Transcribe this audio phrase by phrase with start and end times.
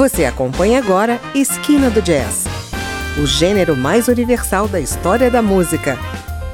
[0.00, 2.46] Você acompanha agora Esquina do Jazz,
[3.22, 5.98] o gênero mais universal da história da música.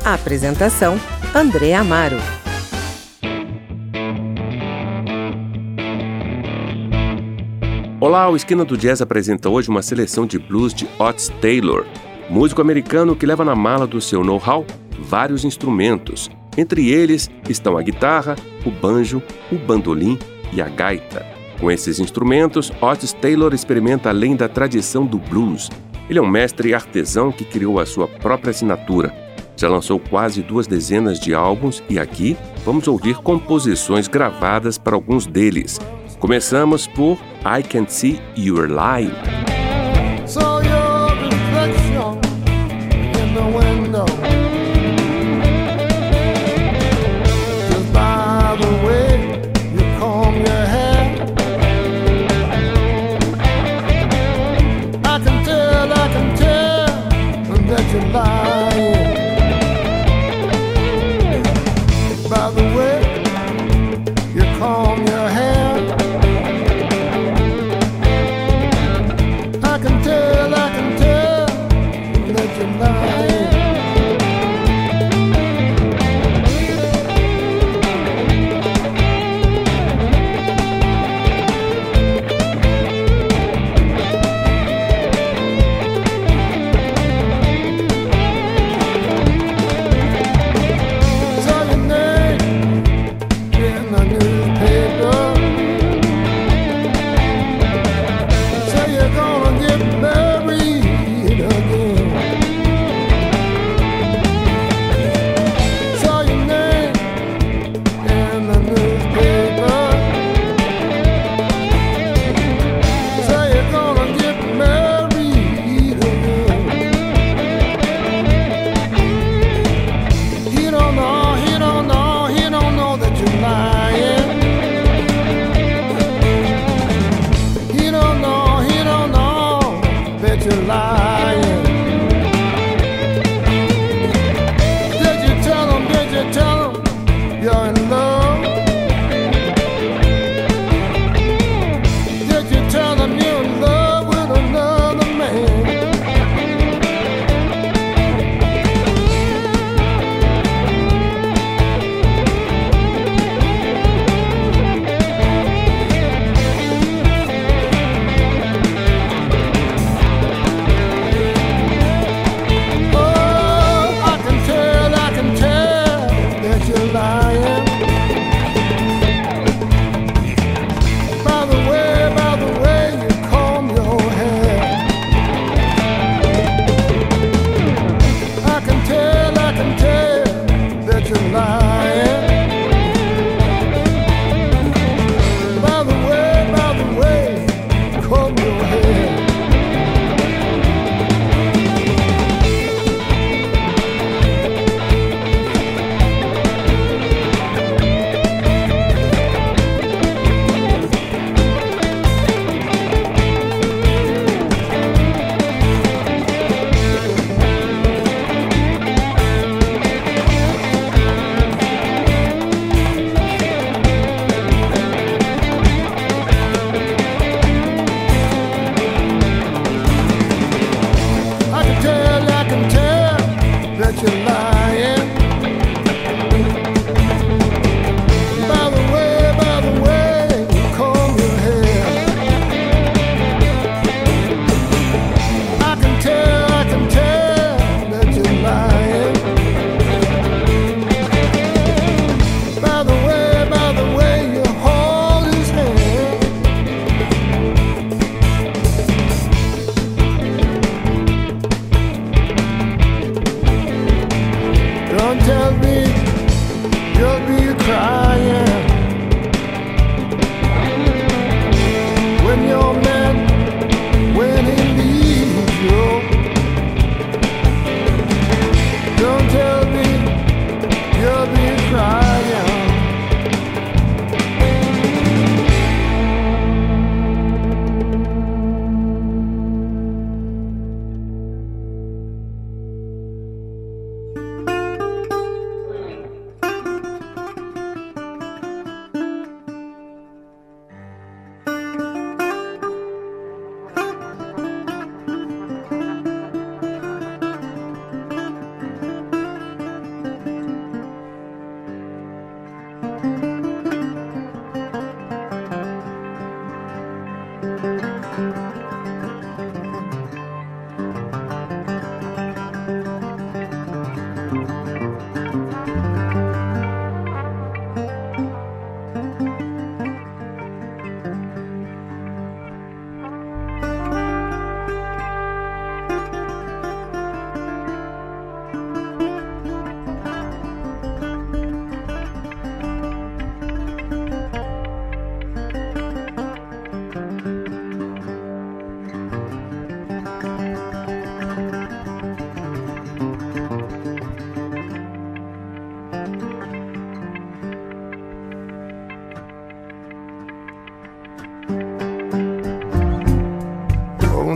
[0.05, 0.99] A apresentação:
[1.33, 2.17] André Amaro.
[8.01, 11.87] Olá, o Esquina do Jazz apresenta hoje uma seleção de blues de Otis Taylor,
[12.29, 14.67] músico americano que leva na mala do seu know-how
[14.99, 16.29] vários instrumentos.
[16.59, 18.35] Entre eles estão a guitarra,
[18.65, 19.23] o banjo,
[19.53, 20.19] o bandolim
[20.53, 21.36] e a gaita.
[21.61, 25.71] Com esses instrumentos, Otis Taylor experimenta além da tradição do blues.
[26.09, 29.13] Ele é um mestre artesão que criou a sua própria assinatura.
[29.57, 35.27] Já lançou quase duas dezenas de álbuns e aqui vamos ouvir composições gravadas para alguns
[35.27, 35.81] deles.
[36.19, 39.46] Começamos por I Can See You're Lying.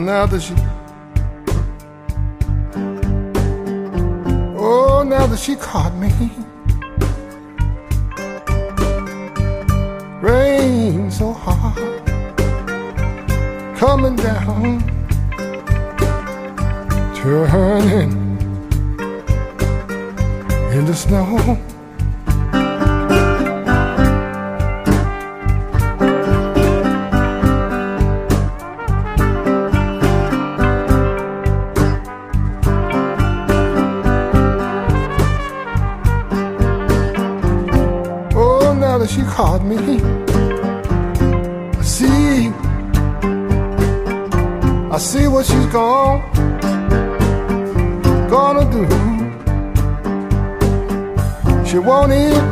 [0.05, 0.55] Now that she
[4.59, 6.11] Oh now that she caught me.
[10.23, 12.07] Rain so hard
[13.77, 14.81] Coming down
[17.15, 18.13] Turning
[20.73, 21.59] into snow
[39.43, 39.79] caught me.
[41.79, 42.53] I see,
[44.95, 46.21] I see what she's gone,
[48.29, 48.85] gonna do.
[51.69, 52.45] She won't eat,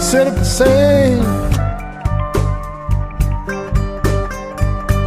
[0.00, 1.24] sit up the same.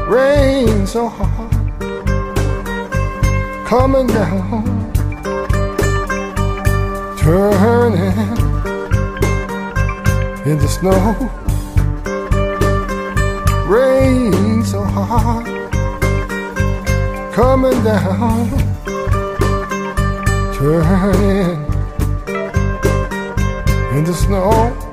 [0.08, 1.52] Rain so hard,
[3.66, 4.64] coming down,
[7.18, 8.45] turning
[10.46, 11.16] in the snow.
[13.68, 15.46] Rain so hard
[17.34, 18.50] coming down,
[20.54, 21.66] turning
[23.98, 24.85] in the snow.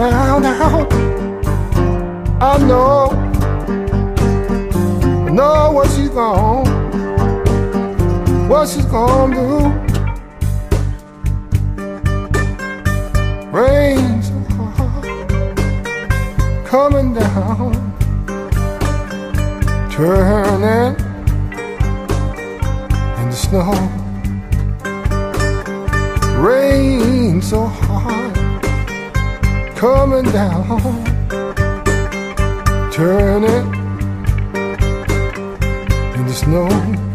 [0.00, 0.90] found out.
[2.40, 3.10] I know,
[5.26, 6.64] I know what she's gone,
[8.48, 9.48] what she's gonna do.
[13.52, 14.94] Rains are
[16.64, 17.74] coming down,
[19.92, 20.96] turning
[23.20, 23.74] in the snow.
[26.42, 28.19] Rain so hard
[29.80, 30.78] coming down.
[32.92, 33.64] Turn it
[36.16, 37.09] in the snow.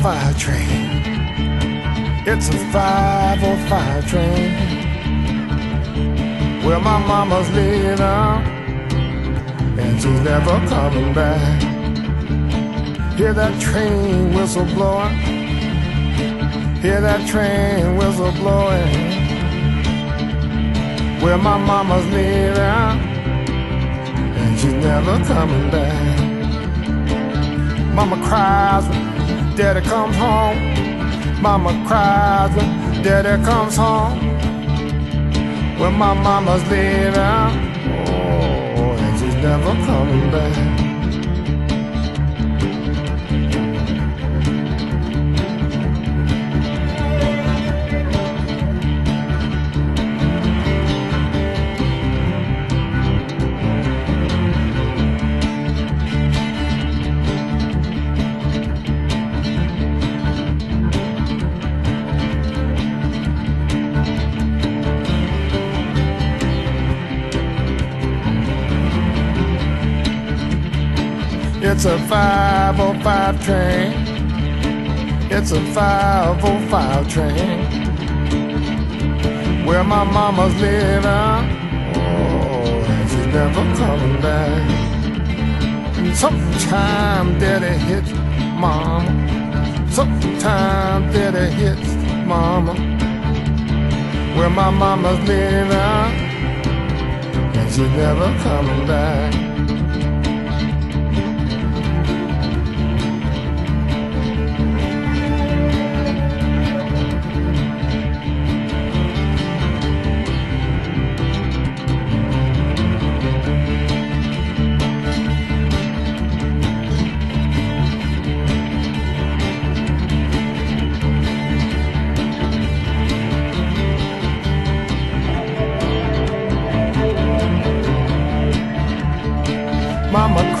[0.00, 1.02] 505 train.
[2.26, 4.52] It's a 505 train.
[6.64, 8.00] Where my mama's living,
[9.78, 11.62] and she's never coming back.
[13.18, 15.16] Hear that train whistle blowing.
[16.80, 18.88] Hear that train whistle blowing.
[21.22, 22.56] Where my mama's living,
[24.40, 26.20] and she's never coming back.
[27.94, 29.11] Mama cries
[29.56, 31.42] daddy comes home.
[31.42, 34.18] Mama cries when daddy comes home.
[35.78, 37.16] When my mama's leaving,
[38.08, 40.71] oh, and she's never coming back.
[71.74, 73.92] It's a 505 train.
[75.32, 77.64] It's a 505 train.
[79.64, 81.06] Where my mama's living.
[81.96, 86.14] Oh, and she's never coming back.
[86.14, 88.12] Sometime daddy hits
[88.60, 89.10] mama.
[89.90, 91.94] Sometime daddy hits
[92.26, 92.74] mama.
[94.36, 95.72] Where my mama's living.
[97.56, 99.51] And she's never coming back.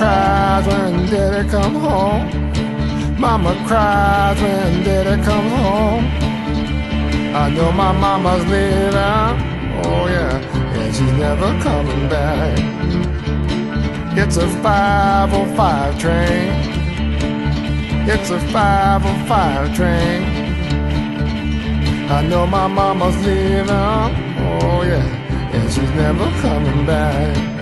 [0.02, 2.24] Cries when daddy come home.
[3.20, 6.04] Mama cries when daddy come home.
[7.42, 8.96] I know my mama's leaving.
[8.96, 9.38] Oh,
[9.74, 12.58] oh, oh, oh yeah, and she's never coming back.
[14.18, 16.50] It's a 505 train.
[18.12, 20.20] It's a 505 train.
[22.16, 23.70] I know my mama's leaving.
[23.70, 27.61] Oh yeah, and she's never coming back.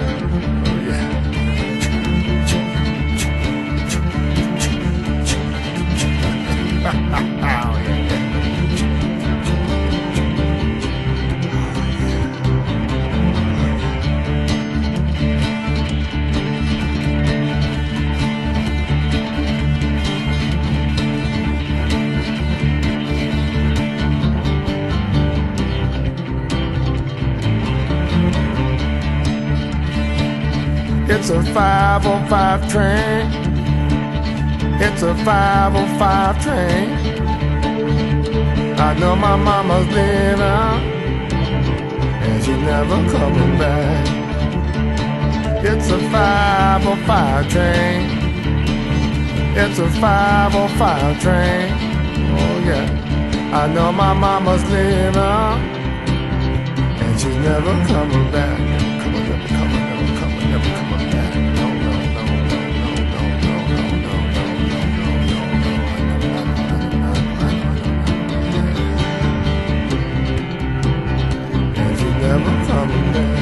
[31.12, 33.50] It's a 505 train.
[34.82, 36.88] It's a 505 train.
[38.78, 40.40] I know my mama's leaving,
[42.25, 44.06] and she's never coming back.
[45.62, 48.20] It's a 505 train.
[49.54, 51.72] It's a 505 train.
[52.38, 52.88] Oh yeah,
[53.52, 55.14] I know my mama's leaving,
[57.04, 58.58] and she's never coming back.
[59.02, 59.89] Coming, never coming, never
[72.30, 73.39] never coming back.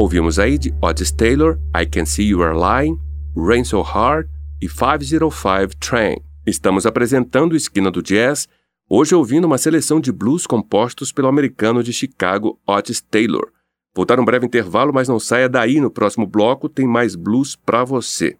[0.00, 2.98] Ouvimos aí de Otis Taylor, I Can See You Are Lying,
[3.36, 6.16] Rain So Hard e 505 Train.
[6.46, 8.48] Estamos apresentando Esquina do Jazz,
[8.88, 13.52] hoje ouvindo uma seleção de blues compostos pelo americano de Chicago, Otis Taylor.
[13.94, 17.54] Vou dar um breve intervalo, mas não saia daí, no próximo bloco tem mais blues
[17.54, 18.38] para você.